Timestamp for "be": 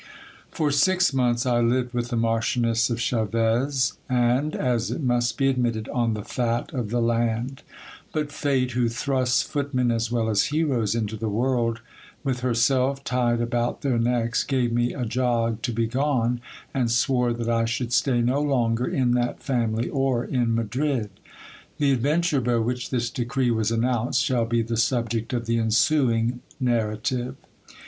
5.37-5.47, 15.71-15.85, 24.45-24.63